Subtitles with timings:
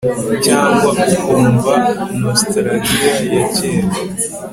[0.45, 1.73] cyangwa ukumva
[2.21, 3.89] nostalgia ya kera